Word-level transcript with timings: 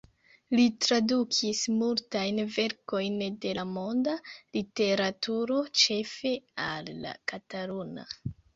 Li 0.59 0.63
tradukis 0.85 1.59
multajn 1.81 2.39
verkojn 2.55 3.21
de 3.45 3.53
la 3.59 3.67
monda 3.75 4.17
literaturo 4.33 5.61
ĉefe 5.85 6.35
al 6.67 6.93
la 7.07 7.17
kataluna. 7.35 8.11